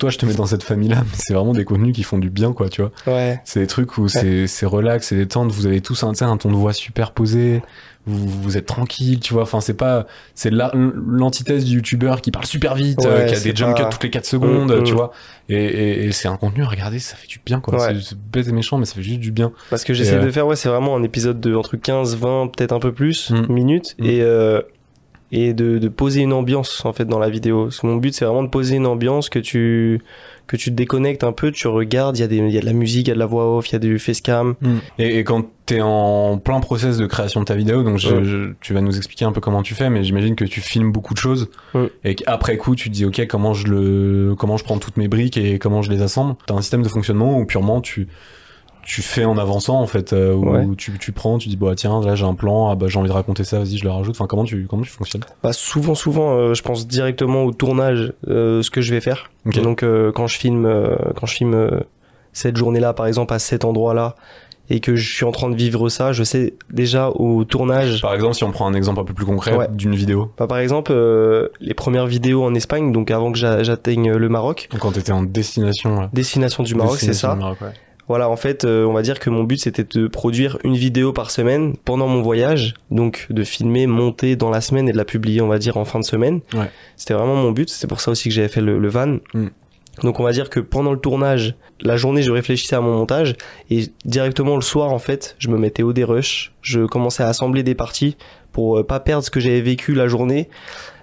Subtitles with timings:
[0.00, 2.30] Toi, je te mets dans cette famille-là, mais c'est vraiment des contenus qui font du
[2.30, 2.90] bien, quoi, tu vois.
[3.06, 3.40] Ouais.
[3.44, 6.50] C'est des trucs où c'est, c'est relax, c'est détente, vous avez tous un, un ton
[6.50, 7.62] de voix super posé,
[8.06, 9.42] vous, vous êtes tranquille, tu vois.
[9.42, 13.54] Enfin, c'est pas, c'est l'antithèse du youtubeur qui parle super vite, euh, qui a des
[13.54, 14.96] jump cuts toutes les 4 secondes, mm, tu mm.
[14.96, 15.12] vois.
[15.50, 17.78] Et, et, c'est un contenu, regardez, ça fait du bien, quoi.
[17.78, 19.52] C'est bête et méchant, mais ça fait juste du bien.
[19.68, 22.52] Parce que j'essaie de euh, faire, ouais, c'est vraiment un épisode de entre 15, 20,
[22.56, 23.52] peut-être un peu plus, mm.
[23.52, 23.96] minutes.
[23.98, 24.62] Et, euh,
[25.32, 27.64] et de, de, poser une ambiance en fait dans la vidéo.
[27.64, 30.00] Parce que mon but c'est vraiment de poser une ambiance que tu
[30.46, 32.60] que tu te déconnectes un peu, tu regardes, il y a des il y a
[32.60, 34.56] de la musique, il y a de la voix off, il y a du facecam.
[34.60, 34.76] Mm.
[34.98, 38.74] Et, et, quand t'es en plein process de création de ta vidéo, donc je, tu
[38.74, 41.18] vas nous expliquer un peu comment tu fais, mais j'imagine que tu filmes beaucoup de
[41.18, 41.48] choses
[42.02, 45.06] et qu'après coup tu te dis ok comment je le comment je prends toutes mes
[45.06, 46.34] briques et comment je les assemble?
[46.46, 48.08] T'as un système de fonctionnement où purement tu
[48.82, 52.00] tu fais en avançant en fait euh, où tu, tu prends tu dis bah tiens
[52.02, 54.14] là j'ai un plan ah bah j'ai envie de raconter ça vas-y je le rajoute
[54.16, 55.24] enfin comment tu comment tu fonctionnes?
[55.42, 59.30] Bah souvent souvent euh, je pense directement au tournage euh, ce que je vais faire
[59.46, 60.68] donc quand je filme
[61.16, 61.70] quand je filme
[62.32, 64.16] cette journée là par exemple à cet endroit là
[64.72, 68.02] et que je suis en train de vivre ça, je sais déjà au tournage.
[68.02, 70.30] Par exemple, si on prend un exemple un peu plus concret d'une vidéo.
[70.38, 70.92] Bah, par exemple,
[71.60, 74.68] les premières vidéos en Espagne, donc avant que j'atteigne le Maroc.
[74.70, 76.02] Donc quand t'étais en destination.
[76.02, 76.10] Là.
[76.12, 77.34] Destination du Maroc, c'est ça.
[77.34, 77.72] Maroc, ouais.
[78.10, 81.12] Voilà, en fait, euh, on va dire que mon but c'était de produire une vidéo
[81.12, 85.04] par semaine pendant mon voyage, donc de filmer, monter dans la semaine et de la
[85.04, 86.40] publier, on va dire, en fin de semaine.
[86.52, 86.68] Ouais.
[86.96, 89.18] C'était vraiment mon but, c'est pour ça aussi que j'avais fait le, van.
[89.32, 89.46] Mm.
[90.02, 93.36] Donc on va dire que pendant le tournage, la journée, je réfléchissais à mon montage
[93.70, 97.62] et directement le soir, en fait, je me mettais au dérush, je commençais à assembler
[97.62, 98.16] des parties
[98.50, 100.48] pour euh, pas perdre ce que j'avais vécu la journée.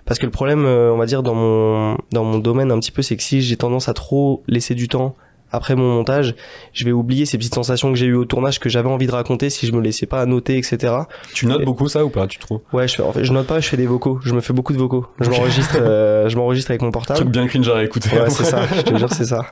[0.03, 2.91] Parce que le problème, euh, on va dire, dans mon, dans mon domaine un petit
[2.91, 5.15] peu, c'est que si j'ai tendance à trop laisser du temps
[5.51, 6.35] après mon montage,
[6.73, 9.11] je vais oublier ces petites sensations que j'ai eues au tournage que j'avais envie de
[9.11, 10.93] raconter si je me laissais pas noter, etc.
[11.33, 12.59] Tu notes beaucoup ça ou pas, tu trouves?
[12.73, 14.19] Ouais, je fais, en fait, je note pas, je fais des vocaux.
[14.23, 15.05] Je me fais beaucoup de vocaux.
[15.19, 17.19] Je m'enregistre, euh, je m'enregistre avec mon portable.
[17.19, 18.09] Truc bien cringe à écouter.
[18.17, 18.63] Ouais, c'est ça.
[18.75, 19.45] Je te jure, c'est ça.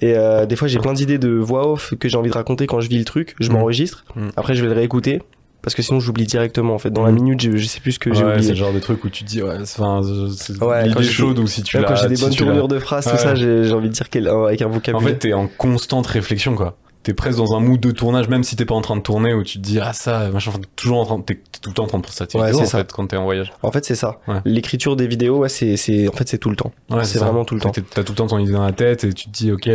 [0.00, 2.66] Et euh, des fois, j'ai plein d'idées de voix off que j'ai envie de raconter
[2.66, 3.34] quand je vis le truc.
[3.40, 3.52] Je mm.
[3.52, 4.04] m'enregistre.
[4.14, 4.28] Mm.
[4.36, 5.22] Après, je vais le réécouter
[5.66, 6.90] parce que sinon j'oublie directement en fait.
[6.90, 7.14] Dans la mm.
[7.16, 8.40] minute je, je sais plus ce que j'ai oublié.
[8.40, 10.00] c'est le genre de truc où tu te dis ouais enfin
[10.36, 13.16] c'est ouais, l'idée chaude ou si tu quand j'ai des bonnes tournures de phrases tout
[13.16, 14.06] ça j'ai envie de dire
[14.46, 14.96] avec un vocabulaire.
[14.96, 16.76] En fait t'es en constante réflexion quoi
[17.06, 19.32] t'es presque dans un mood de tournage, même si t'es pas en train de tourner,
[19.32, 21.86] où tu te dis, ah ça, machin, toujours en train, t'es tout le temps en
[21.86, 23.52] train de penser à tes vidéos, en fait, quand t'es en voyage.
[23.62, 24.18] En fait, c'est ça.
[24.44, 26.72] L'écriture des vidéos, ouais, c'est, c'est, en fait, c'est tout le temps.
[26.90, 27.70] Ouais, c'est vraiment tout le temps.
[27.70, 29.70] T'as tout le temps ton idée dans la tête et tu te dis, ok,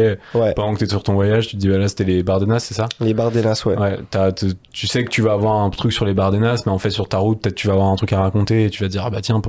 [0.55, 2.45] pendant que t'es sur ton voyage, tu te dis, bah là, c'était les barres de
[2.45, 2.89] Nas, c'est ça?
[2.99, 3.77] Les barres de Nas, ouais.
[3.77, 3.97] Ouais,
[4.73, 6.79] tu sais que tu vas avoir un truc sur les barres de Nas, mais en
[6.79, 8.89] fait, sur ta route, peut-être tu vas avoir un truc à raconter et tu vas
[8.89, 9.41] dire, ah bah tiens,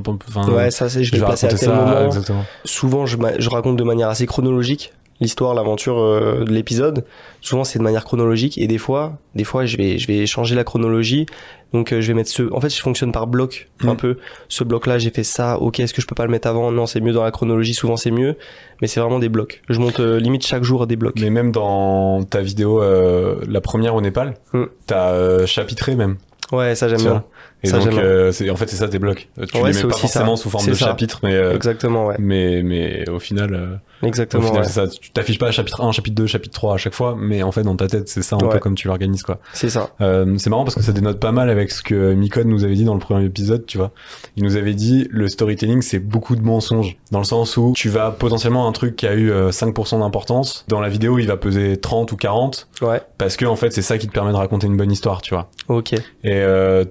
[0.48, 2.06] ouais, ça, c'est, je vais passer à tel ça, moment.
[2.06, 2.44] Exactement.
[2.64, 7.04] Souvent, je, je raconte de manière assez chronologique l'histoire, l'aventure euh, de l'épisode.
[7.40, 10.54] Souvent c'est de manière chronologique et des fois, des fois je vais je vais changer
[10.54, 11.26] la chronologie.
[11.72, 13.96] Donc euh, je vais mettre ce en fait, je fonctionne par bloc un mm.
[13.96, 14.16] peu.
[14.48, 15.58] Ce bloc là, j'ai fait ça.
[15.58, 16.70] OK, est-ce que je peux pas le mettre avant?
[16.72, 18.36] Non, c'est mieux dans la chronologie, souvent c'est mieux,
[18.80, 19.62] mais c'est vraiment des blocs.
[19.68, 21.18] Je monte euh, limite chaque jour des blocs.
[21.20, 24.64] Mais même dans ta vidéo la première au Népal, mm.
[24.86, 26.16] t'as chapitré même.
[26.52, 27.24] Ouais, ça j'aime bien.
[27.64, 29.28] Et ça, donc, euh, c'est, en fait, c'est ça tes blocs.
[29.36, 32.16] Tu les mets pas forcément sous forme de chapitre, mais euh, exactement, ouais.
[32.18, 34.88] Mais mais au final, euh, exactement, au final, c'est ça.
[34.88, 37.62] Tu t'affiches pas chapitre 1, chapitre 2, chapitre 3 à chaque fois, mais en fait,
[37.62, 39.38] dans ta tête, c'est ça un peu comme tu l'organises, quoi.
[39.52, 39.90] C'est ça.
[40.00, 42.74] Euh, c'est marrant parce que ça dénote pas mal avec ce que Mikon nous avait
[42.74, 43.92] dit dans le premier épisode, tu vois.
[44.36, 47.88] Il nous avait dit le storytelling, c'est beaucoup de mensonges, dans le sens où tu
[47.88, 51.76] vas potentiellement un truc qui a eu 5% d'importance dans la vidéo, il va peser
[51.76, 52.68] 30 ou 40.
[52.82, 53.00] Ouais.
[53.18, 55.32] Parce que en fait, c'est ça qui te permet de raconter une bonne histoire, tu
[55.34, 55.48] vois.
[55.68, 55.94] Ok.
[56.24, 56.41] Et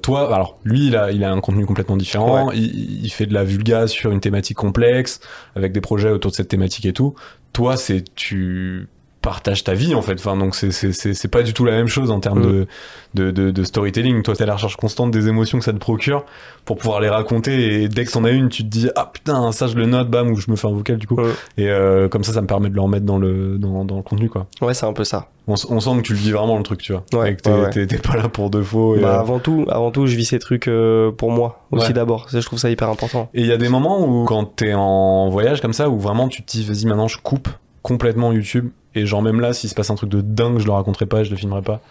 [0.02, 2.52] toi, alors lui, il a, il a un contenu complètement différent.
[2.52, 5.20] Il, il, fait de la vulga sur une thématique complexe,
[5.56, 7.16] avec des projets autour de cette thématique et tout.
[7.54, 8.88] Toi, c'est tu
[9.22, 10.14] partages ta vie en fait.
[10.14, 12.68] Enfin, donc c'est c'est c'est pas du tout la même chose en termes de,
[13.14, 14.24] de, de de storytelling.
[14.24, 16.26] Toi, t'as la recherche constante des émotions que ça te procure
[16.66, 17.84] pour pouvoir les raconter.
[17.84, 20.10] Et dès que t'en as une, tu te dis ah putain ça je le note,
[20.10, 21.20] bam ou je me fais un vocal du coup.
[21.58, 24.04] Et euh, comme ça, ça me permet de le remettre dans le dans, dans le
[24.04, 24.48] contenu quoi.
[24.62, 25.28] Ouais, c'est un peu ça.
[25.48, 27.04] On, on, sent que tu le vis vraiment le truc, tu vois.
[27.14, 27.36] Ouais.
[27.36, 28.96] t'es ouais, pas là pour de faux.
[29.02, 32.28] bah, euh, avant tout, avant tout, je vis ces trucs euh, pour moi aussi d'abord.
[32.32, 33.30] Je trouve ça hyper important.
[33.34, 36.28] Et il y a des moments où quand t'es en voyage comme ça, où vraiment
[36.28, 37.50] tu te dis vas-y maintenant je coupe
[37.82, 40.72] complètement YouTube et genre même là s'il se passe un truc de dingue je le
[40.72, 41.82] raconterai pas je le filmerai pas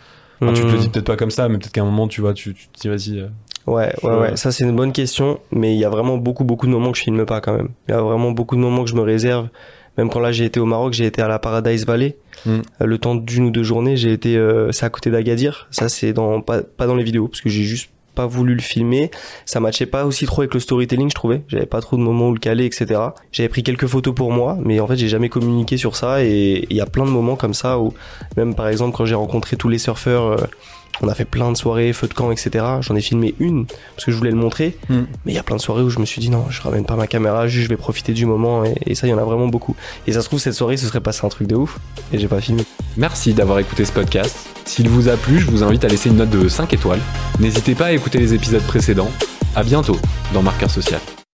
[0.41, 0.91] enfin, tu te le dis hmm.
[0.91, 2.89] peut-être pas comme ça mais peut-être qu'à un moment tu vois tu, tu te dis
[2.89, 3.29] vas-y euh,
[3.67, 6.67] ouais ouais ouais ça c'est une bonne question mais il y a vraiment beaucoup beaucoup
[6.67, 8.85] de moments que je filme pas quand même il y a vraiment beaucoup de moments
[8.85, 9.49] que je me réserve
[9.99, 12.17] Même quand là j'ai été au Maroc, j'ai été à la Paradise Valley.
[12.47, 12.61] Mm.
[12.79, 14.39] Le temps d'une ou deux journées, j'ai été,
[14.71, 15.67] c'est à côté d'Agadir.
[15.73, 17.91] Ça c'est dans pas, pas dans les vidéos parce que j'ai juste
[18.27, 19.11] voulu le filmer.
[19.45, 21.43] Ça matchait pas aussi trop avec le storytelling, je trouvais.
[21.49, 23.01] J'avais pas trop de moments où le caler, etc.
[23.33, 26.25] J'avais pris quelques photos pour moi, mais en fait, j'ai jamais communiqué sur ça.
[26.25, 27.95] Et il y a plein de moments comme ça où,
[28.37, 30.37] même par exemple, quand j'ai rencontré tous les surfeurs, euh,
[31.03, 32.65] on a fait plein de soirées, feu de camp, etc.
[32.81, 34.77] J'en ai filmé une parce que je voulais le montrer.
[34.89, 35.03] Hmm.
[35.25, 36.85] Mais il y a plein de soirées où je me suis dit non, je ramène
[36.85, 38.65] pas ma caméra, juste je vais profiter du moment.
[38.65, 39.77] Et, ça, il y en a vraiment beaucoup.
[40.07, 41.79] Et ça se trouve, cette soirée, ce serait passé un truc de ouf.
[42.13, 42.65] Et j'ai pas filmé.
[42.97, 44.37] Merci d'avoir écouté ce podcast.
[44.65, 47.01] S'il vous a plu, je vous invite à laisser une note de 5 étoiles.
[47.39, 49.11] N'hésitez pas à écouter les épisodes précédents.
[49.57, 49.99] À bientôt
[50.33, 51.01] dans Marqueur Social.